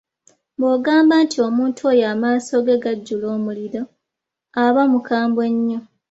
Bw’ogamba 0.59 1.13
nti 1.23 1.37
omuntu 1.47 1.79
oyo 1.91 2.03
amaaso 2.13 2.55
ge 2.65 2.75
gajjula 2.83 3.27
omuliro, 3.37 3.81
aba 4.63 4.83
mukambwe 4.91 5.45
nnyo. 5.53 5.79